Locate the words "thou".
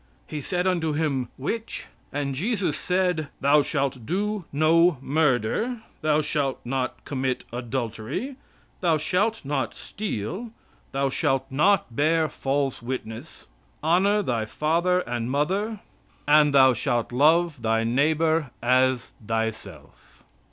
3.39-3.61, 6.01-6.21, 8.79-8.97, 10.91-11.11, 16.51-16.73